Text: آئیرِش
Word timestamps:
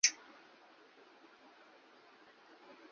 آئیرِش 0.03 0.17